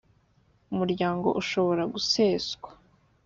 [0.71, 2.69] umuryango ushobora guseswa